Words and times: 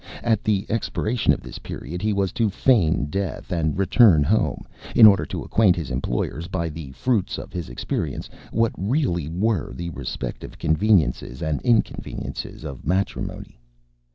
At 0.23 0.43
the 0.43 0.65
expiration 0.67 1.31
of 1.31 1.41
this 1.41 1.59
period, 1.59 2.01
he 2.01 2.11
was 2.11 2.31
to 2.31 2.49
feign 2.49 3.05
death 3.05 3.51
and 3.51 3.77
return 3.77 4.23
home, 4.23 4.65
in 4.95 5.05
order 5.05 5.27
to 5.27 5.43
acquaint 5.43 5.75
his 5.75 5.91
employers, 5.91 6.47
by 6.47 6.69
the 6.69 6.91
fruits 6.93 7.37
of 7.37 7.55
experience, 7.55 8.27
what 8.51 8.71
really 8.75 9.29
were 9.29 9.73
the 9.75 9.91
respective 9.91 10.57
conveniences 10.57 11.43
and 11.43 11.61
inconveniences 11.61 12.63
of 12.63 12.83
matrimony. 12.83 13.59